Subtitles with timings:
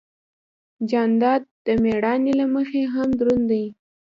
[0.89, 3.65] جانداد د مېړانې له مخې هم دروند دی.